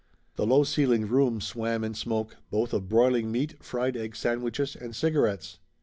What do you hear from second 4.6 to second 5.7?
and cigarettes.